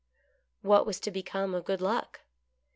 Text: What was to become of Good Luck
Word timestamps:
What 0.63 0.87
was 0.87 0.99
to 1.01 1.11
become 1.11 1.53
of 1.53 1.63
Good 1.65 1.79
Luck 1.79 2.21